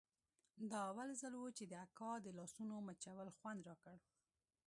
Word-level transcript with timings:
دا 0.71 0.79
اول 0.89 1.09
ځل 1.21 1.33
و 1.37 1.55
چې 1.57 1.63
د 1.67 1.73
اکا 1.85 2.11
د 2.21 2.27
لاسونو 2.37 2.75
مچول 2.87 3.27
خوند 3.37 3.59
راکړ. 3.69 3.97